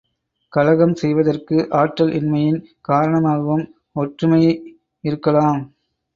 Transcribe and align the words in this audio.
கலகம் 0.53 0.95
செய்வதற்கு 0.95 1.67
ஆற்றல் 1.71 2.13
இன்மையின் 2.13 2.57
காரணமாகவும் 2.81 3.63
ஒற்றுமை 3.95 4.41
இருக்கலாம். 5.03 5.61